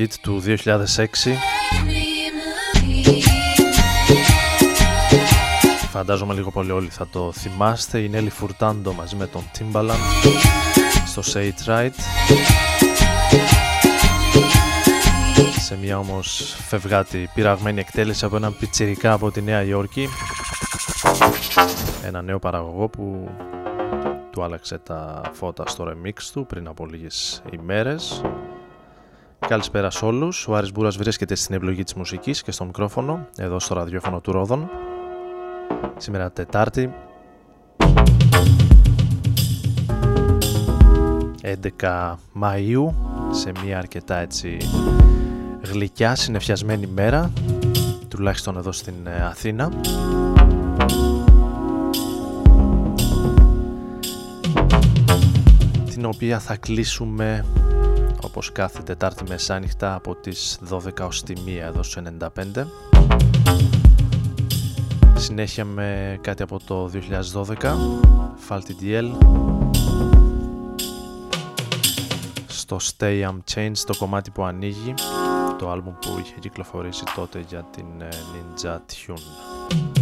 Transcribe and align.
Hit 0.00 0.14
του 0.20 0.42
2006 0.46 0.54
Φαντάζομαι 5.90 6.34
λίγο 6.34 6.50
πολύ 6.50 6.70
όλοι 6.70 6.88
θα 6.88 7.08
το 7.08 7.32
θυμάστε. 7.32 7.98
Η 7.98 8.08
Νέλη 8.08 8.30
Φουρτάντο 8.30 8.92
μαζί 8.92 9.16
με 9.16 9.26
τον 9.26 9.42
Timbaland 9.58 10.28
Στο 11.06 11.22
Say 11.32 11.50
It 11.50 11.70
Right. 11.70 11.90
Σε 15.58 15.76
μια 15.76 15.98
όμως 15.98 16.56
φευγάτη 16.68 17.30
πειραγμένη 17.34 17.80
εκτέλεση 17.80 18.24
από 18.24 18.36
έναν 18.36 18.56
πιτσιρικά 18.56 19.12
από 19.12 19.30
τη 19.30 19.42
Νέα 19.42 19.62
Υόρκη. 19.62 20.08
Ένα 22.04 22.22
νέο 22.22 22.38
παραγωγό 22.38 22.88
που 22.88 23.28
του 24.30 24.42
άλλαξε 24.42 24.78
τα 24.78 25.20
φώτα 25.32 25.66
στο 25.66 25.84
remix 25.88 26.22
του 26.32 26.46
πριν 26.46 26.66
από 26.66 26.86
λίγες 26.86 27.42
ημέρες 27.52 28.22
Καλησπέρα 29.48 29.90
σε 29.90 30.04
όλους. 30.04 30.48
Ο 30.48 30.54
Άρης 30.56 30.72
Μπούρας 30.72 30.96
βρίσκεται 30.96 31.34
στην 31.34 31.54
επιλογή 31.54 31.82
της 31.82 31.94
μουσικής 31.94 32.42
και 32.42 32.50
στο 32.50 32.64
μικρόφωνο, 32.64 33.26
εδώ 33.36 33.60
στο 33.60 33.74
ραδιόφωνο 33.74 34.20
του 34.20 34.32
Ρόδων. 34.32 34.70
Σήμερα 35.96 36.30
Τετάρτη, 36.30 36.92
11 41.42 42.18
Μαΐου, 42.40 42.94
σε 43.30 43.52
μια 43.64 43.78
αρκετά 43.78 44.16
έτσι 44.16 44.56
γλυκιά 45.72 46.14
συνεφιασμένη 46.14 46.86
μέρα 46.86 47.30
τουλάχιστον 48.08 48.56
εδώ 48.56 48.72
στην 48.72 48.94
ε, 49.04 49.22
Αθήνα 49.24 49.72
την 55.90 56.04
οποία 56.04 56.38
θα 56.38 56.56
κλείσουμε 56.56 57.44
όπως 58.22 58.52
κάθε 58.52 58.82
Τετάρτη 58.82 59.24
μεσάνυχτα 59.28 59.94
από 59.94 60.14
τις 60.14 60.58
12 60.70 60.78
ως 61.00 61.22
τη 61.22 61.32
1 61.46 61.48
εδώ 61.48 61.82
στο 61.82 62.02
95 62.18 62.64
συνέχεια 65.16 65.64
με 65.64 66.18
κάτι 66.20 66.42
από 66.42 66.60
το 66.64 66.90
2012 67.34 67.54
Faulty 68.48 68.82
DL 68.82 69.10
στο 72.46 72.76
Stay 72.82 73.22
I'm 73.22 73.38
Changed 73.54 73.78
το 73.86 73.96
κομμάτι 73.98 74.30
που 74.30 74.44
ανοίγει 74.44 74.94
το 75.58 75.70
άλμπουμ 75.70 75.92
που 75.92 76.18
είχε 76.20 76.34
κυκλοφορήσει 76.40 77.04
τότε 77.14 77.44
για 77.48 77.66
την 77.70 77.86
ε, 77.98 78.08
Ninja 78.08 78.74
Tune 78.76 79.99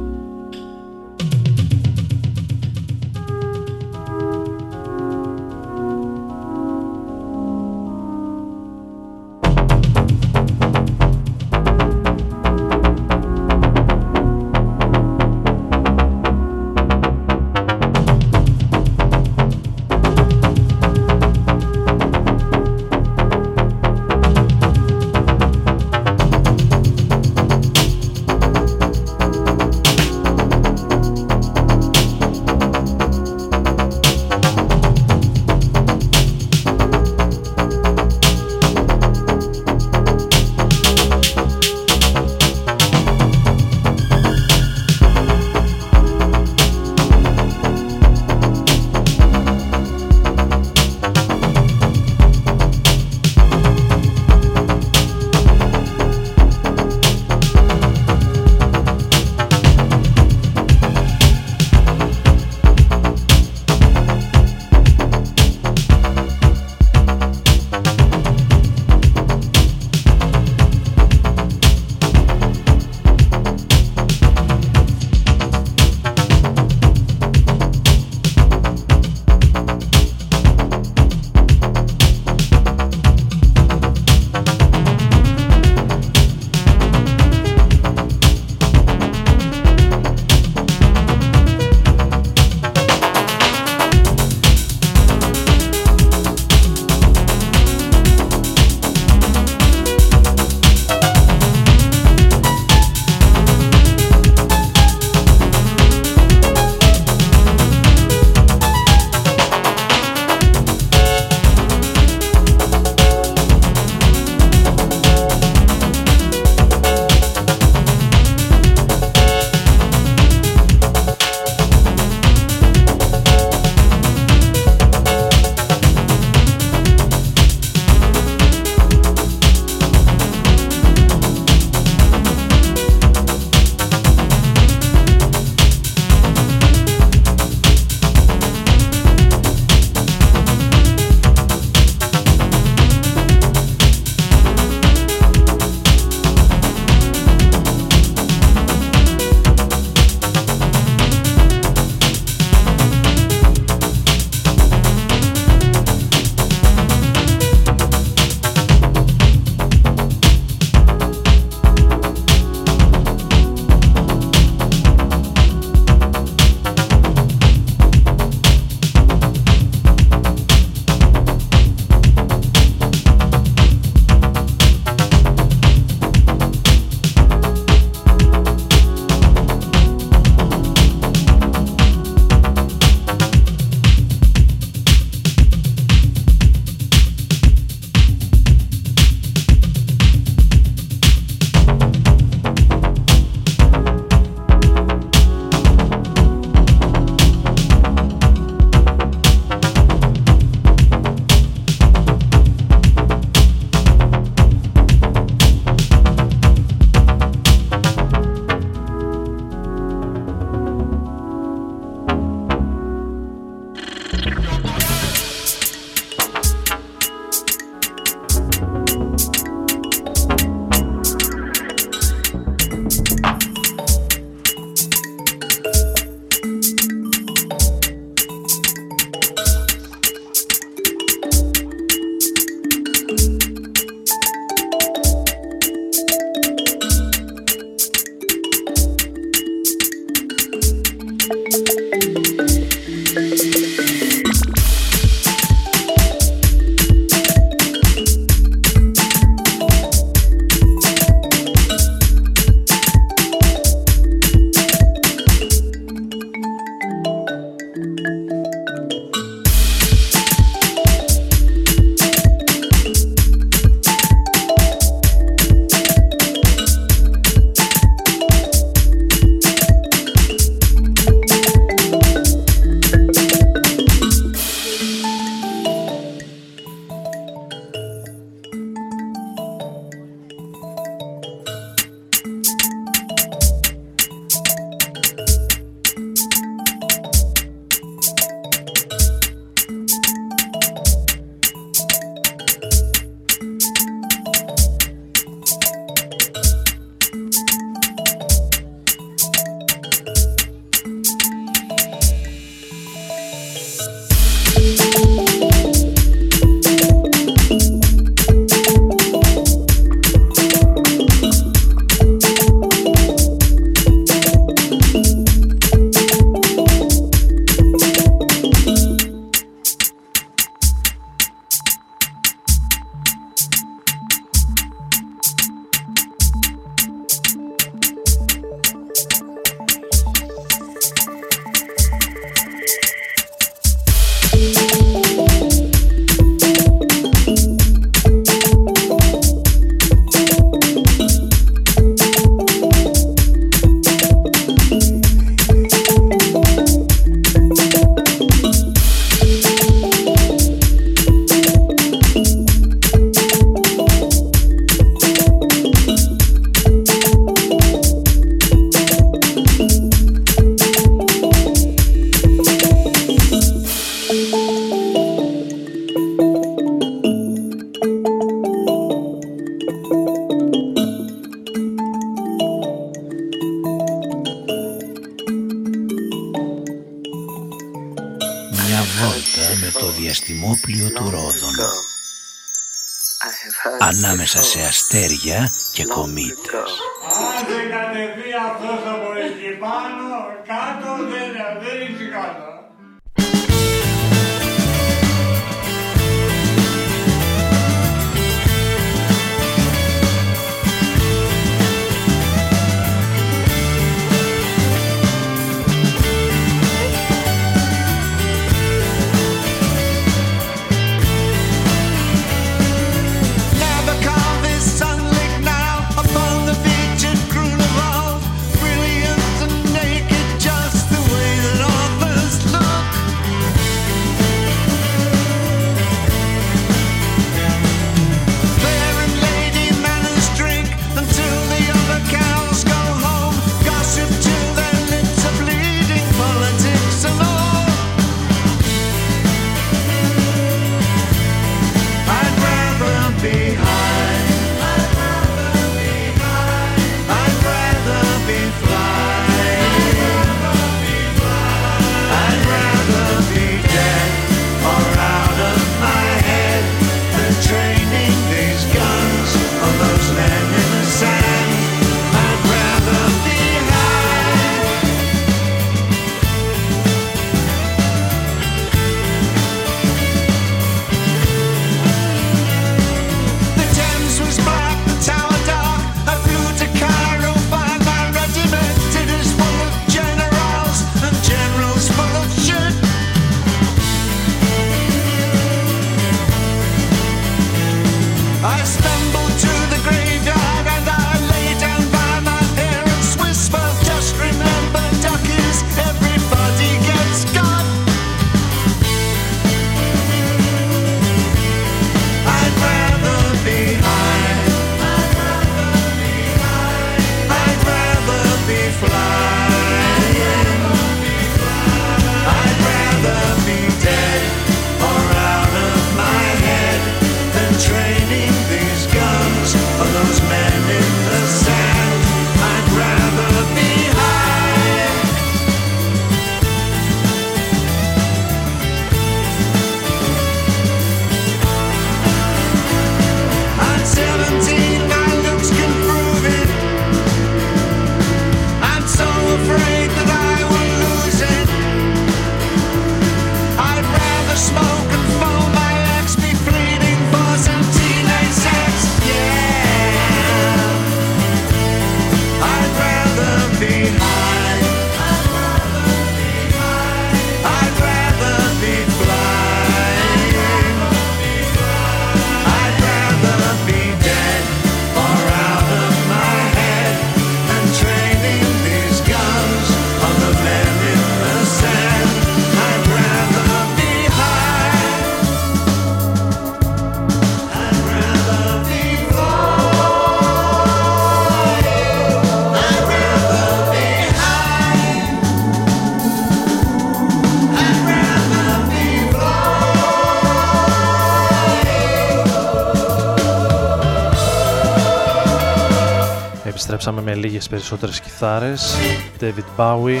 επιστρέψαμε 596.78 597.10
με 597.10 597.26
λίγες 597.26 597.48
περισσότερες 597.48 598.00
κιθάρες. 598.00 598.74
David 599.20 599.44
Bowie. 599.56 600.00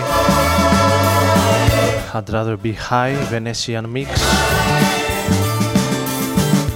I'd 2.14 2.30
rather 2.30 2.56
be 2.62 2.72
high 2.90 3.14
Venetian 3.32 3.84
Mix. 3.94 4.06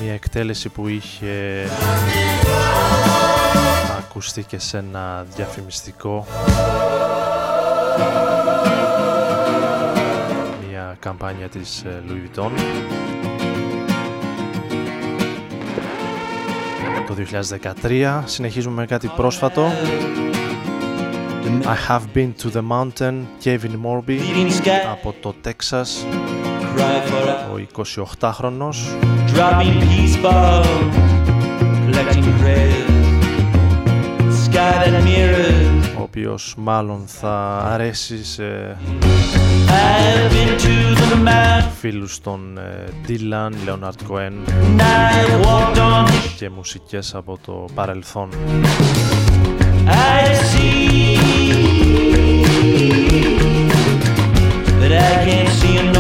Μια 0.02 0.12
εκτέλεση 0.12 0.68
που 0.68 0.88
είχε 0.88 1.66
ακουστεί 3.98 4.42
και 4.42 4.58
σε 4.58 4.78
ένα 4.78 5.26
διαφημιστικό. 5.36 6.26
Καμπάνια 10.98 11.48
της 11.48 11.82
ε, 11.82 12.02
Louis 12.08 12.38
Vuitton. 12.38 12.50
το 17.14 17.22
2013. 17.82 18.22
Συνεχίζουμε 18.24 18.74
με 18.74 18.86
κάτι 18.86 19.10
πρόσφατο. 19.16 19.70
I 21.64 21.90
have 21.90 22.02
been 22.16 22.32
to 22.42 22.50
the 22.56 22.62
mountain, 22.70 23.14
Kevin 23.44 23.74
Morby 23.84 24.18
από 24.92 25.14
το 25.20 25.34
Τέξας, 25.40 26.06
ο 27.52 27.58
28χρονος. 27.76 28.76
Sky 34.44 34.84
that 34.92 35.04
mirrors 35.08 35.51
οποίος 36.14 36.54
μάλλον 36.58 37.04
θα 37.06 37.58
αρέσει 37.58 38.24
σε 38.24 38.76
φίλους 41.80 42.20
των 42.20 42.58
ε, 42.58 42.84
Dylan, 43.08 43.50
Leonard 43.68 44.12
Cohen 44.12 44.32
και 46.38 46.50
μουσικές 46.50 47.14
από 47.14 47.38
το 47.46 47.64
παρελθόν. 47.74 48.28
I 49.86 50.34
see, 50.50 51.16
but 54.80 54.92
I 54.92 55.12
can't 55.26 55.50
see 55.60 55.91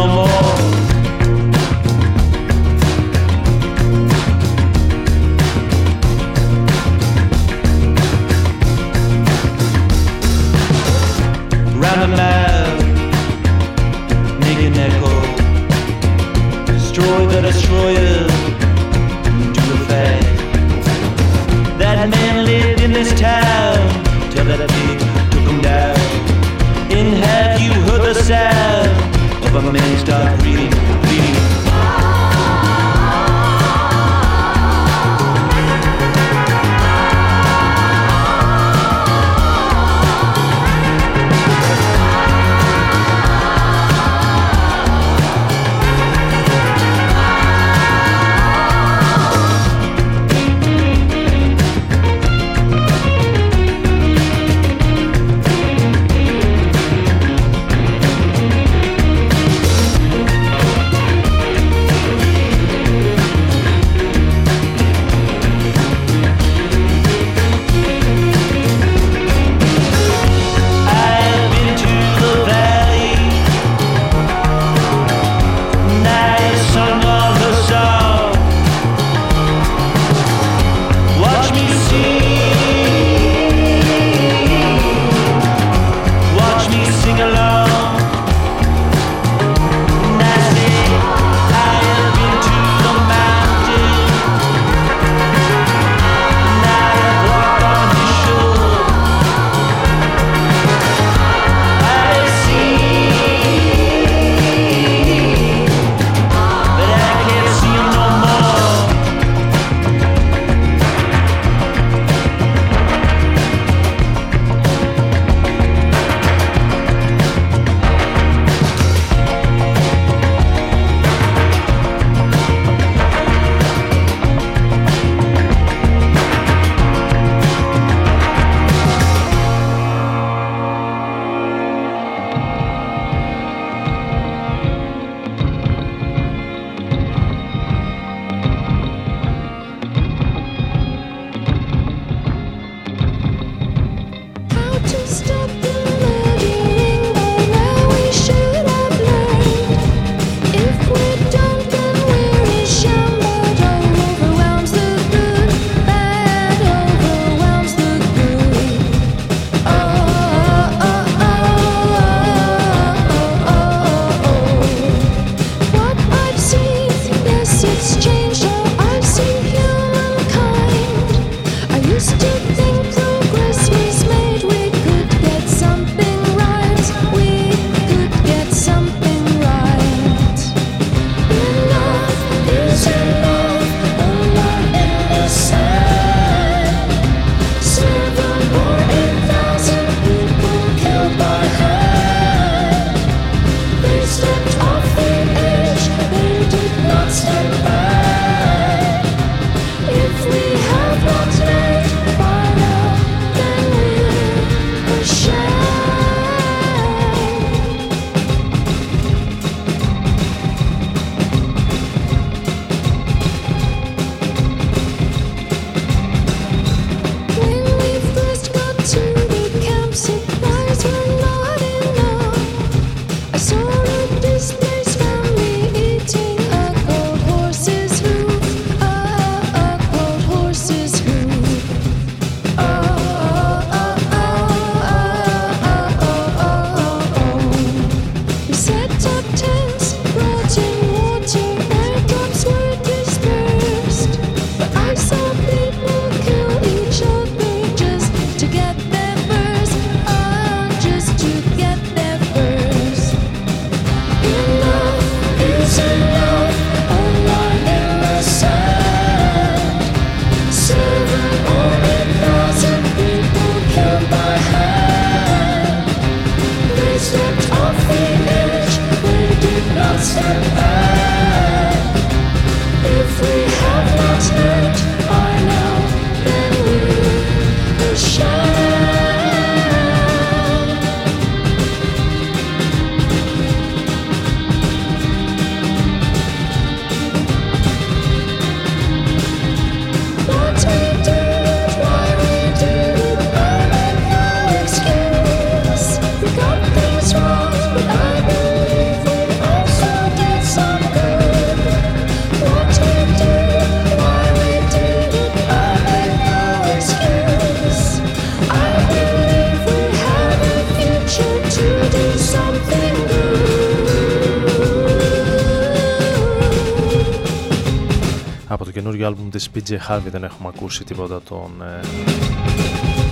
Από 318.52 318.64
το 318.64 318.70
καινούργιο 318.70 319.06
άλμπουμ 319.06 319.28
της 319.28 319.50
PJ 319.54 319.70
Harvey 319.88 320.10
δεν 320.10 320.24
έχουμε 320.24 320.48
ακούσει 320.54 320.84
τίποτα 320.84 321.22
τον 321.22 321.62
ε, 321.62 321.80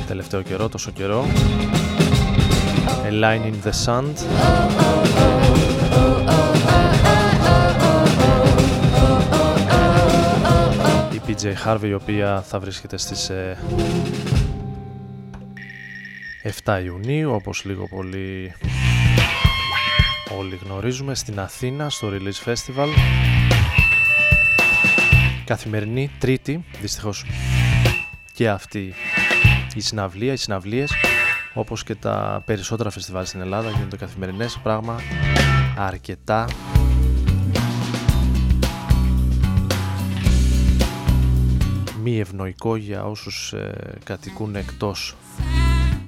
τελευταίο 0.07 0.43
καιρό, 0.43 0.69
τόσο 0.69 0.91
καιρό. 0.91 1.25
A 3.05 3.23
Line 3.23 3.45
in 3.45 3.69
the 3.69 3.73
Sand. 3.85 4.15
Η 11.13 11.21
PJ 11.27 11.53
Harvey 11.67 11.87
η 11.89 11.95
οποία 11.95 12.45
θα 12.49 12.59
βρίσκεται 12.59 12.97
στις 12.97 13.29
ε, 13.29 13.59
7 16.65 16.81
Ιουνίου 16.85 17.33
όπως 17.33 17.65
λίγο 17.65 17.89
πολύ 17.89 18.55
όλοι 20.39 20.59
γνωρίζουμε 20.65 21.15
στην 21.15 21.41
Αθήνα 21.41 21.91
στο 21.91 22.09
Release 22.13 22.49
Festival 22.49 22.89
καθημερινή 25.51 26.11
τρίτη 26.19 26.65
δυστυχώς. 26.81 27.25
Και 28.33 28.49
αυτή 28.49 28.95
η 29.75 29.81
συναυλία, 29.81 30.33
οι 30.33 30.37
συναυλίες 30.37 30.93
όπως 31.55 31.85
και 31.85 31.95
τα 31.95 32.43
περισσότερα 32.47 32.91
φεστιβάλ 32.91 33.27
στην 33.27 33.41
Ελλάδα 33.41 33.71
γίνονται 33.71 33.97
καθημερινές 33.97 34.59
πράγμα 34.63 35.01
αρκετά 35.77 36.47
μη 42.03 42.21
ευνοϊκό 42.21 42.77
για 42.77 43.05
όσους 43.05 43.53
ε, 43.53 43.99
κατοικούν 44.05 44.57
εκτός 44.57 45.17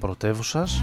πρωτεύουσας 0.01 0.83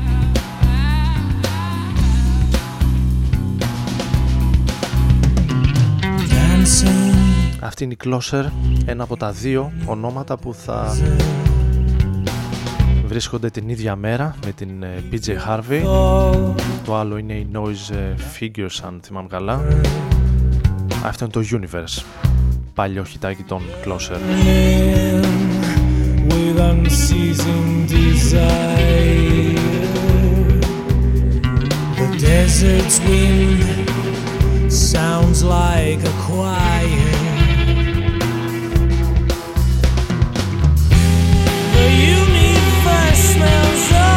Αυτή 7.61 7.83
είναι 7.83 7.93
η 7.93 7.97
Closer, 8.03 8.45
ένα 8.85 9.03
από 9.03 9.17
τα 9.17 9.31
δύο 9.31 9.71
ονόματα 9.85 10.37
που 10.37 10.53
θα 10.53 10.97
βρίσκονται 13.05 13.49
την 13.49 13.69
ίδια 13.69 13.95
μέρα 13.95 14.35
με 14.45 14.51
την 14.51 14.83
ε, 14.83 15.03
PJ 15.11 15.27
Harvey. 15.27 15.81
Το 16.85 16.95
άλλο 16.95 17.17
είναι 17.17 17.33
η 17.33 17.47
Noise 17.53 17.93
ε, 17.95 18.13
Figures, 18.39 18.79
αν 18.85 18.99
θυμάμαι 19.03 19.27
καλά. 19.27 19.61
Αυτό 21.03 21.25
είναι 21.25 21.33
το 21.33 21.59
Universe, 21.61 22.03
παλιό 22.73 23.03
χιτάκι 23.03 23.43
των 23.43 23.61
Closer. 23.85 24.19
with 26.29 26.59
unceasing 26.59 27.87
desire. 27.87 29.55
The 31.97 32.07
desert's 32.19 32.97
wind 33.07 34.71
sounds 34.71 35.43
like 35.43 36.01
a 36.03 36.13
choir. 36.25 36.78
Smells 43.39 44.08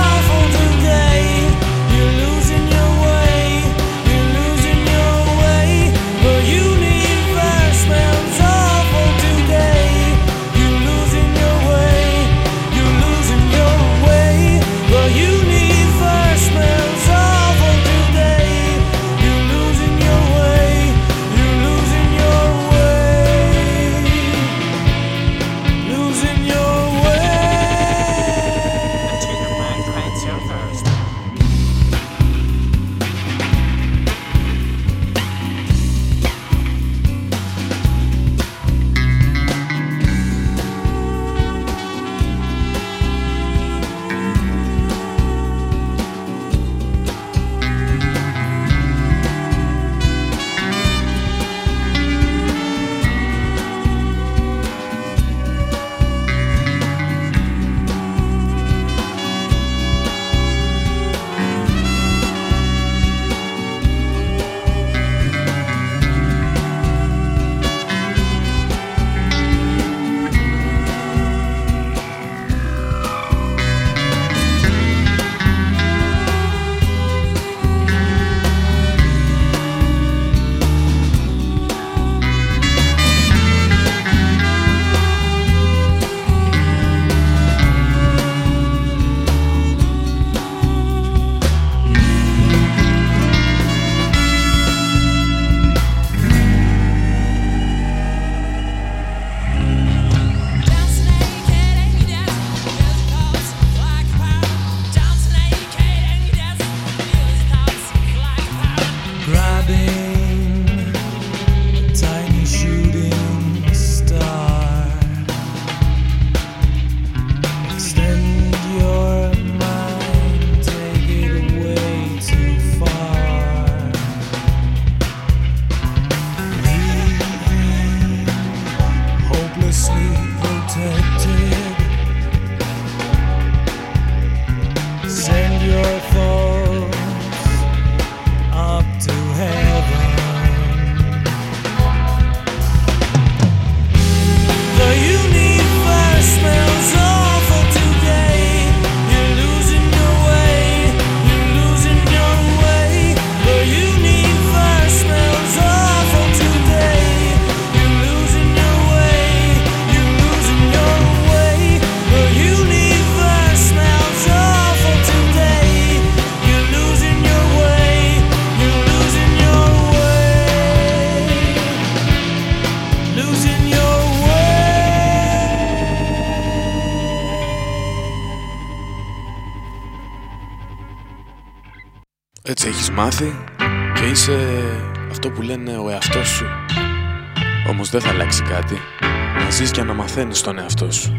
μαθαίνεις 190.15 190.41
τον 190.41 190.59
εαυτό 190.59 190.91
σου. 190.91 191.13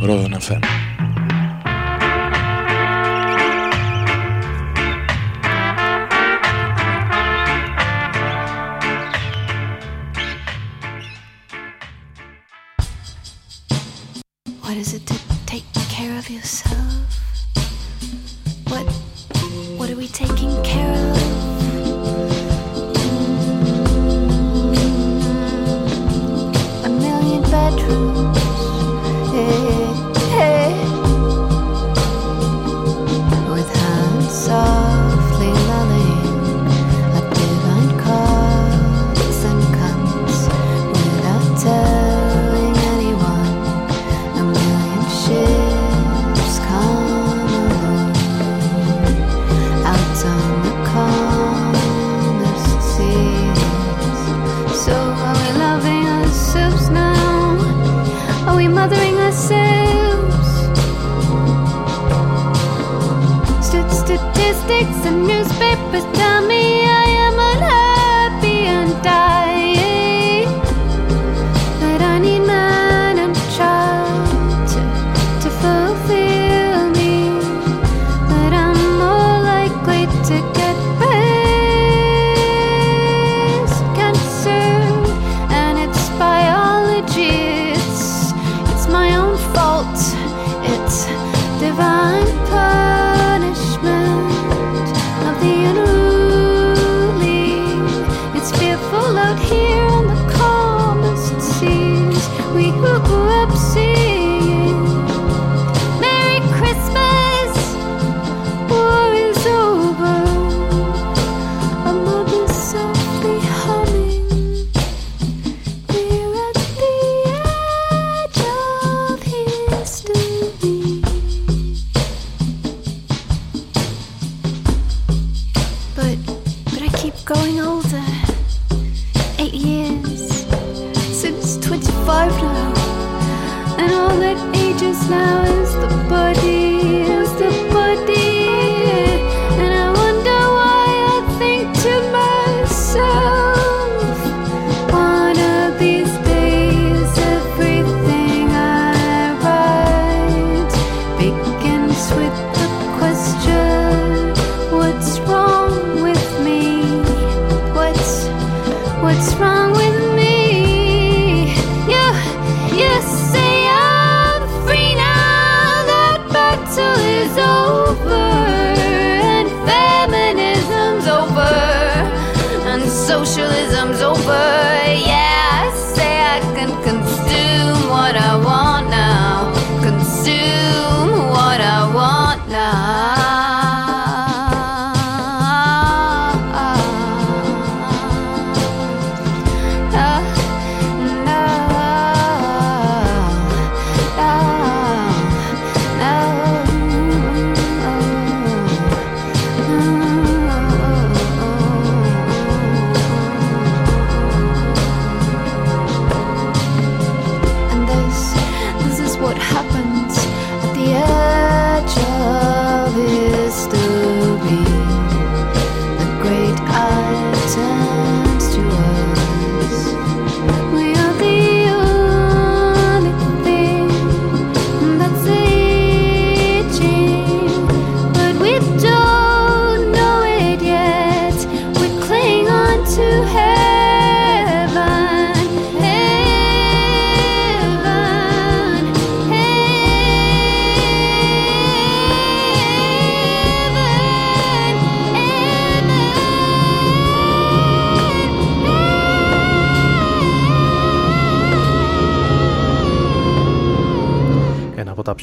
Ρόδον 0.00 0.34
FM. 0.40 0.85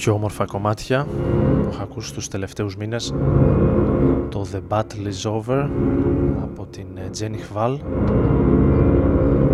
πιο 0.03 0.13
όμορφα 0.13 0.45
κομμάτια. 0.45 1.05
Που 1.61 1.69
έχω 1.71 1.81
ακούσει 1.81 2.13
τους 2.13 2.27
τελευταίους 2.27 2.75
μήνες. 2.75 3.13
Το 4.29 4.45
The 4.53 4.61
Battle 4.69 5.07
Is 5.07 5.31
Over 5.31 5.69
από 6.41 6.65
την 6.65 6.87
ε, 6.95 7.09
Jenny 7.19 7.39
Χβάλ 7.49 7.79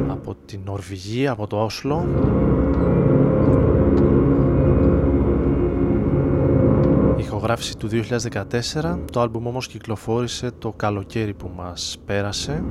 από 0.08 0.36
την 0.46 0.60
Νορβηγία, 0.66 1.32
από 1.32 1.48
το 1.48 1.64
Όσλο. 1.64 2.08
Ηχογράφηση 7.18 7.78
του 7.78 7.90
2014 8.82 8.98
το 9.12 9.22
άλμπουμ 9.22 9.48
όμως 9.48 9.68
κυκλοφόρησε 9.68 10.52
το 10.60 10.74
καλοκαίρι 10.76 11.34
που 11.34 11.52
μας 11.56 11.98
πέρασε. 12.06 12.64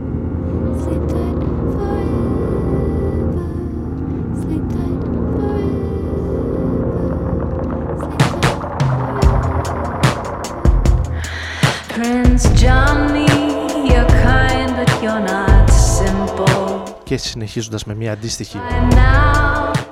και 17.09 17.16
συνεχίζοντας 17.16 17.85
με 17.85 17.94
μια 17.94 18.12
αντίστοιχη 18.12 18.59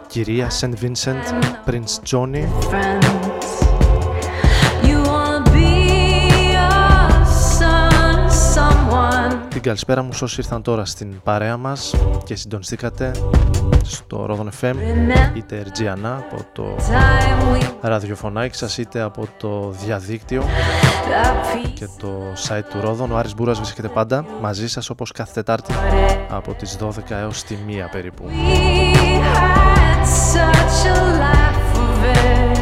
κυρία 0.07 0.51
Σεν 0.51 0.77
Βίνσεντ, 0.77 1.23
Prince 1.67 2.11
Johnny. 2.11 2.45
Την 9.49 9.63
καλησπέρα 9.63 10.03
μου 10.03 10.11
όσοι 10.23 10.41
ήρθαν 10.41 10.63
τώρα 10.63 10.85
στην 10.85 11.21
παρέα 11.23 11.57
μας 11.57 11.95
και 12.25 12.35
συντονιστήκατε 12.35 13.11
στο 13.83 14.27
Rodon 14.31 14.65
FM 14.65 14.75
είτε 15.35 15.57
Ερτζιανά 15.57 16.17
από 16.17 16.45
το 16.53 16.77
ραδιοφωνάκι 17.81 18.57
σας 18.57 18.79
είτε 18.79 19.01
από 19.01 19.29
το 19.37 19.71
διαδίκτυο 19.71 20.45
και 21.75 21.89
το 21.99 22.09
site 22.49 22.65
του 22.71 22.81
Rodon. 22.85 23.09
Ο 23.13 23.17
Άρης 23.17 23.35
Μπούρας 23.35 23.59
βρίσκεται 23.59 23.89
πάντα 23.89 24.25
μαζί 24.41 24.69
σας 24.69 24.91
όπως 24.91 25.13
κάθε 25.13 25.33
Τετάρτη 25.33 25.75
από 26.31 26.55
τις 26.55 26.77
12 26.81 26.91
έως 27.09 27.43
τη 27.43 27.57
1 27.67 27.89
περίπου. 27.93 28.25
Such 30.35 30.87
a 30.87 30.99
life 31.23 31.79
of 31.85 32.05
it. 32.05 32.56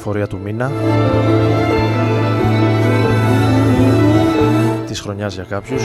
Κυκλοφορία 0.00 0.26
του 0.26 0.40
μήνα. 0.44 0.70
Της 4.86 5.00
χρονιάς 5.00 5.34
για 5.34 5.44
κάποιους 5.44 5.82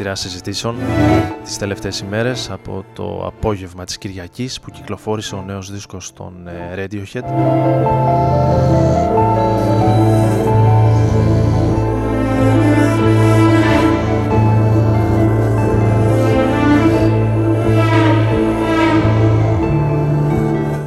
σειρά 0.00 0.14
συζητήσεων 0.14 0.76
τις 1.44 1.58
τελευταίες 1.58 2.00
ημέρες 2.00 2.50
από 2.50 2.84
το 2.92 3.26
απόγευμα 3.26 3.84
της 3.84 3.98
Κυριακής 3.98 4.60
που 4.60 4.70
κυκλοφόρησε 4.70 5.34
ο 5.34 5.42
νέος 5.46 5.70
δίσκος 5.70 6.12
των 6.12 6.48
ε, 6.48 6.74
Radiohead. 6.76 7.24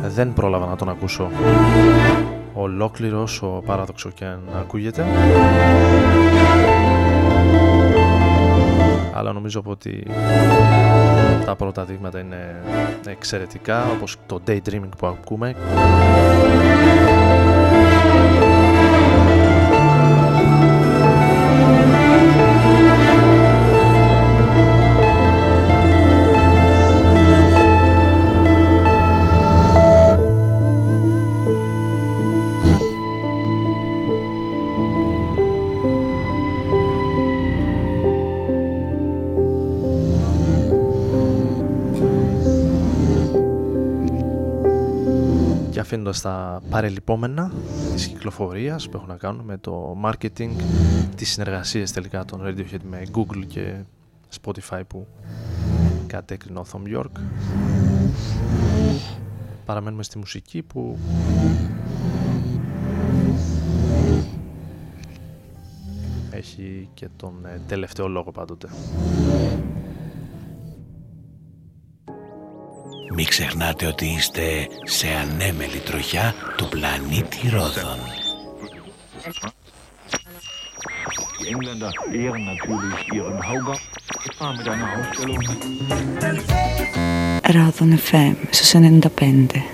Δεν 0.08 0.34
πρόλαβα 0.34 0.66
να 0.66 0.76
τον 0.76 0.90
ακούσω. 0.90 1.30
Ολόκληρος 2.54 3.42
όσο 3.42 3.64
παράδοξο 3.66 4.10
και 4.10 4.26
αν 4.26 4.40
ακούγεται 4.60 5.06
αλλά 9.14 9.34
νομίζω 9.34 9.62
πω 9.62 9.70
ότι 9.70 10.04
τα 11.46 11.56
πρώτα 11.56 11.86
δείγματα 11.86 12.20
είναι 12.20 12.62
εξαιρετικά 13.08 13.86
όπως 13.92 14.18
το 14.26 14.42
Daydreaming 14.48 14.90
που 14.98 15.08
ακούμε 15.08 15.56
και 46.14 46.20
αφήνοντας 46.20 46.22
τα 46.22 46.62
παρελειπόμενα 46.70 47.52
της 47.94 48.08
κυκλοφορίας 48.08 48.90
που 48.90 48.98
έχουν 48.98 49.10
να 49.10 49.16
κάνουν 49.16 49.46
με 49.46 49.58
το 49.58 49.98
marketing 50.06 50.50
τις 51.16 51.32
συνεργασίες 51.32 51.92
τελικά 51.92 52.26
των 52.26 52.42
Radiohead 52.44 52.82
με 52.90 53.04
Google 53.14 53.46
και 53.48 53.76
Spotify 54.42 54.82
που 54.88 55.08
κατέκρινε 56.08 56.60
ο 56.60 56.66
Thom 56.72 56.98
York 56.98 57.22
παραμένουμε 59.66 60.04
στη 60.04 60.18
μουσική 60.18 60.62
που 60.62 60.98
έχει 66.30 66.90
και 66.94 67.10
τον 67.16 67.46
ε, 67.46 67.62
τελευταίο 67.68 68.08
λόγο 68.08 68.32
πάντοτε. 68.32 68.68
μην 73.16 73.26
ξεχνάτε 73.26 73.86
ότι 73.86 74.06
είστε 74.06 74.68
σε 74.84 75.08
ανέμελη 75.08 75.80
τροχιά 75.80 76.34
του 76.58 76.68
πλανήτη 76.70 77.50
Ρόδων. 77.50 78.00
Ρόδων 87.42 88.00
FM 88.12 88.36
στους 88.50 88.74
95 88.74 89.73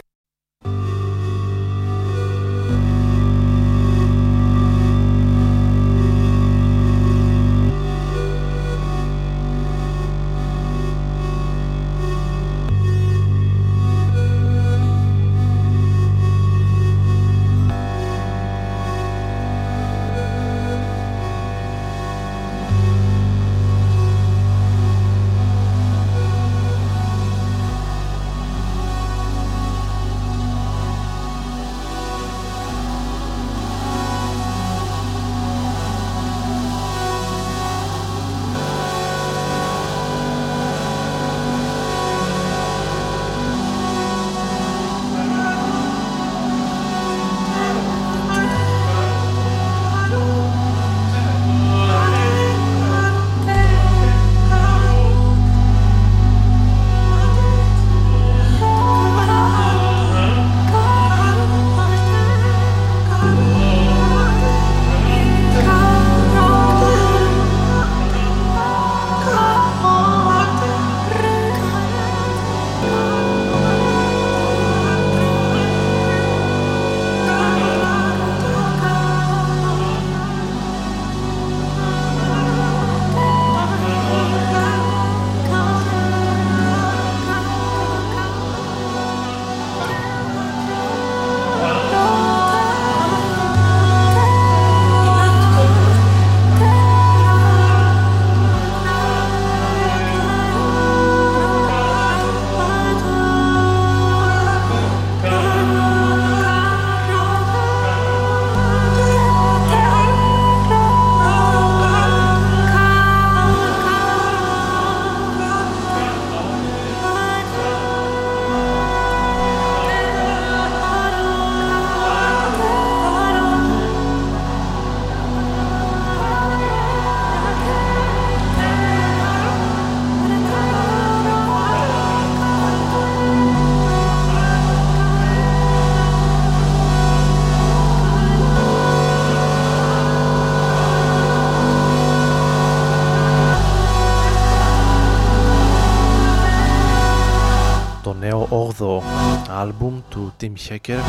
Tim 150.42 150.54
Hacker 150.70 151.00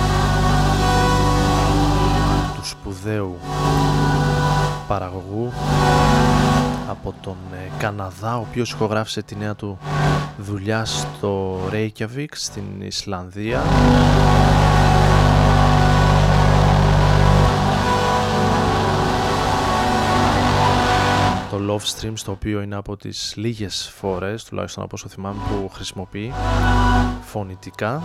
του 2.54 2.64
σπουδαίου 2.64 3.38
παραγωγού 4.88 5.52
από 6.88 7.14
τον 7.20 7.36
ε, 7.52 7.70
Καναδά 7.78 8.36
ο 8.36 8.40
οποίος 8.40 8.70
ηχογράφησε 8.70 9.22
τη 9.22 9.36
νέα 9.36 9.54
του 9.54 9.78
δουλειά 10.38 10.84
στο 10.84 11.60
Reykjavik 11.72 12.28
στην 12.30 12.80
Ισλανδία. 12.80 13.62
Το 21.50 21.58
Love 21.68 22.00
Stream 22.00 22.12
στο 22.14 22.32
οποίο 22.32 22.62
είναι 22.62 22.76
από 22.76 22.96
τις 22.96 23.32
λίγες 23.36 23.92
φορές 23.96 24.44
τουλάχιστον 24.44 24.84
από 24.84 24.94
όσο 24.96 25.08
θυμάμαι 25.08 25.40
που 25.48 25.68
χρησιμοποιεί 25.68 26.32
φωνητικά 27.20 28.02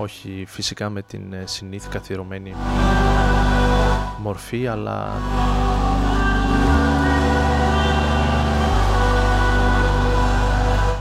όχι 0.00 0.44
φυσικά 0.48 0.90
με 0.90 1.02
την 1.02 1.32
ε, 1.32 1.42
συνήθη 1.46 1.88
καθιερωμένη 1.88 2.54
μορφή 4.18 4.66
αλλά 4.66 5.12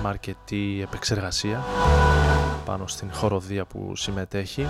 με 0.02 0.10
αρκετή 0.10 0.80
επεξεργασία 0.84 1.64
πάνω 2.66 2.88
στην 2.88 3.14
χοροδία 3.14 3.66
που 3.66 3.96
συμμετέχει 3.96 4.68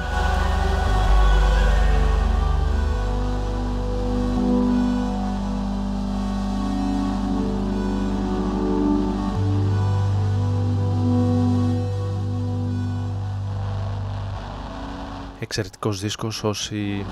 εξαιρετικός 15.50 16.00
δίσκος 16.00 16.44
όσοι 16.44 17.06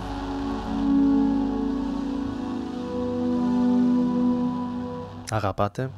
αγαπάτε. 5.30 5.90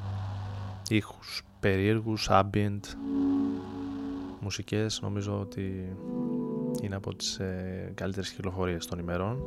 Ήχους 0.89 1.41
περίεργους, 1.59 2.29
ambient 2.31 2.79
μουσικές. 4.39 4.99
Νομίζω 5.01 5.39
ότι 5.39 5.95
είναι 6.81 6.95
από 6.95 7.15
τις 7.15 7.39
ε, 7.39 7.91
καλύτερες 7.95 8.29
κυκλοφορίες 8.29 8.85
των 8.85 8.99
ημερών. 8.99 9.43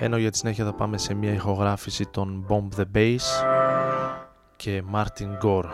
Ενώ 0.00 0.16
για 0.16 0.30
τη 0.30 0.36
συνέχεια 0.36 0.64
θα 0.64 0.72
πάμε 0.72 0.98
σε 0.98 1.14
μια 1.14 1.32
ηχογράφηση 1.32 2.06
των 2.06 2.46
Bomb 2.48 2.80
the 2.80 2.84
Bass 2.94 3.59
και 4.60 4.82
Μάρτιν 4.86 5.36
Γκόρ. 5.38 5.66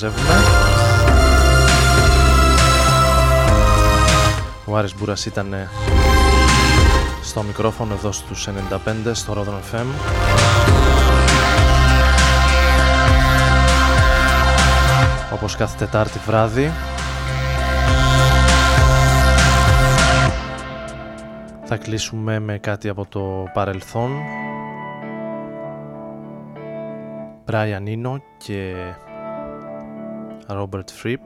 Μαζεύουμε. 0.00 0.34
Ο 4.64 4.76
Άρης 4.76 4.94
Μπούρας 4.94 5.26
ήταν 5.26 5.54
στο 7.22 7.42
μικρόφωνο 7.42 7.94
εδώ 7.94 8.12
στους 8.12 8.48
95 8.48 9.10
στο 9.12 9.32
Rodon 9.32 9.76
FM. 9.76 9.86
Όπως 15.32 15.56
κάθε 15.56 15.76
Τετάρτη 15.78 16.18
βράδυ 16.26 16.72
Θα 21.64 21.76
κλείσουμε 21.76 22.38
με 22.38 22.58
κάτι 22.58 22.88
από 22.88 23.06
το 23.06 23.44
παρελθόν 23.52 24.10
Brian 27.46 27.88
Eno 27.88 28.16
και 28.36 28.74
Robert 30.48 30.88
Fripp 31.02 31.18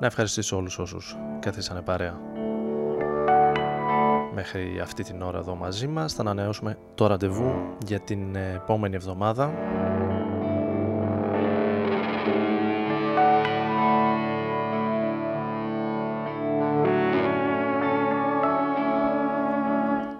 Να 0.00 0.06
ευχαριστήσω 0.06 0.56
όλους 0.56 0.78
όσους 0.78 1.16
καθίσανε 1.40 1.80
παρέα 1.80 2.20
μέχρι 4.34 4.80
αυτή 4.82 5.02
την 5.02 5.22
ώρα 5.22 5.38
εδώ 5.38 5.54
μαζί 5.54 5.86
μας. 5.86 6.12
Θα 6.12 6.20
ανανεώσουμε 6.20 6.78
το 6.94 7.06
ραντεβού 7.06 7.52
για 7.86 8.00
την 8.00 8.36
επόμενη 8.36 8.94
εβδομάδα. 8.94 9.52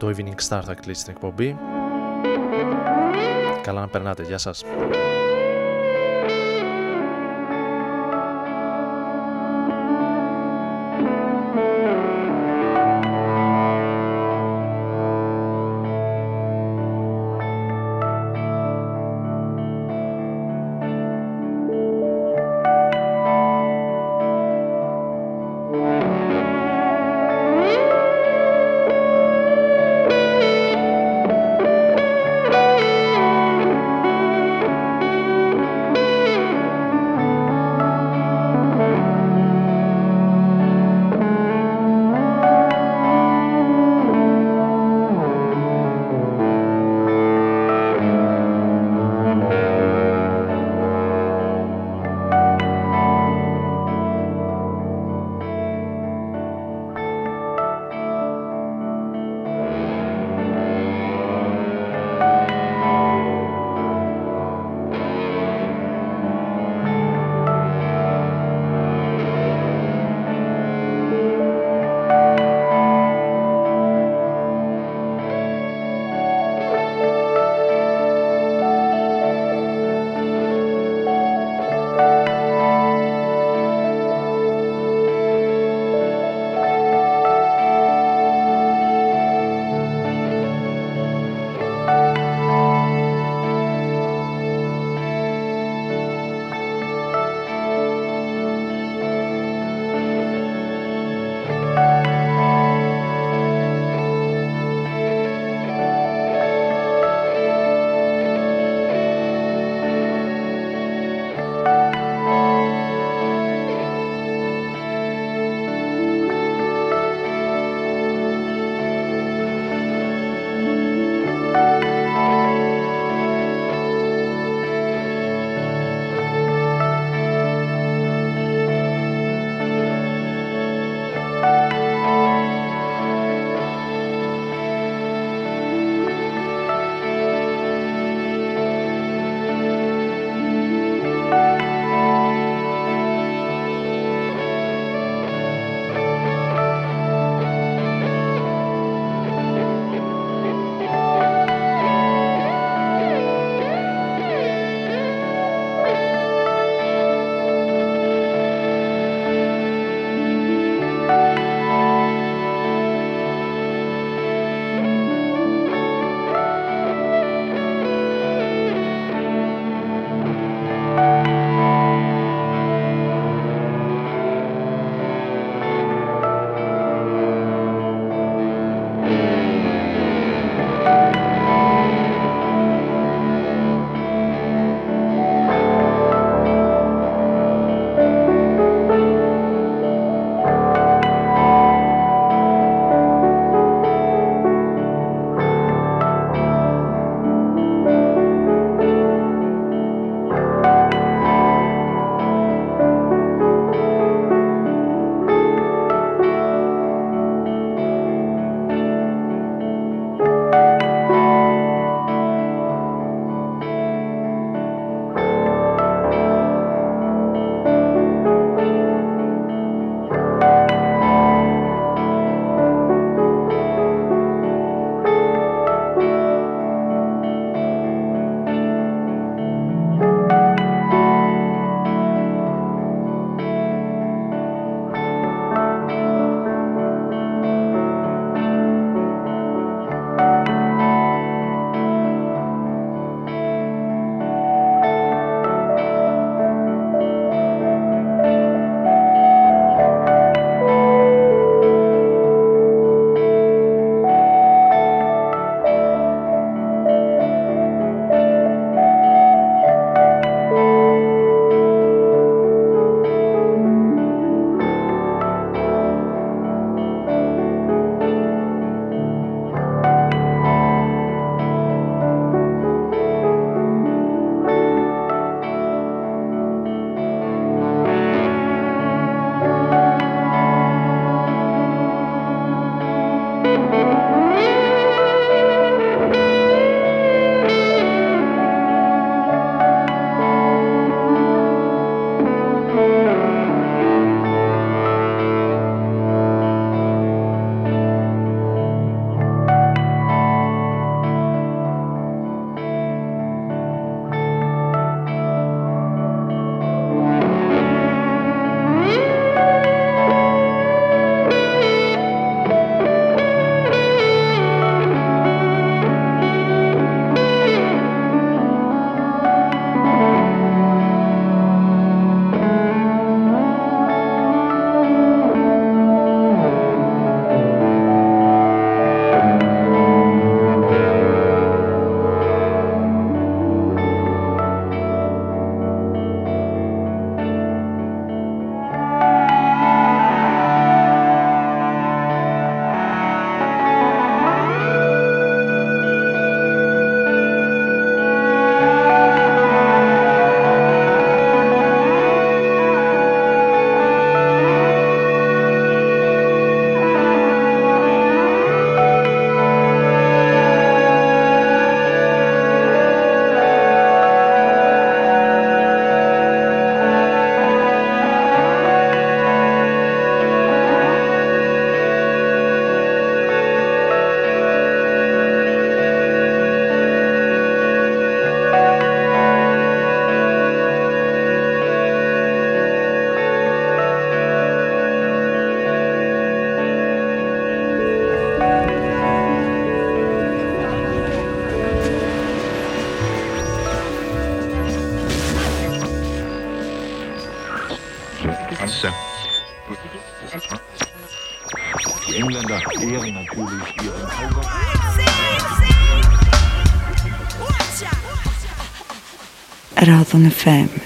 Το 0.08 0.14
Evening 0.16 0.48
Star 0.48 0.60
θα 0.64 0.74
κλείσει 0.74 1.04
την 1.04 1.12
εκπομπή. 1.12 1.56
Καλά 3.62 3.80
να 3.80 3.88
περνάτε. 3.88 4.22
Γεια 4.22 4.38
σας. 4.38 4.64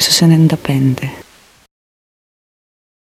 σε 0.03 0.11
συνέντευξη. 0.11 1.22